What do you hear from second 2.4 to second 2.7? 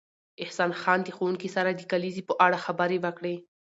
اړه